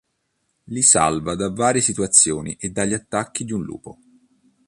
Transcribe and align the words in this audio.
Li 0.73 0.81
salva 0.81 1.35
da 1.35 1.51
varie 1.51 1.79
situazioni 1.79 2.55
e 2.59 2.69
dagli 2.71 2.93
attacchi 2.93 3.43
di 3.43 3.51
un 3.51 3.61
lupo. 3.61 3.99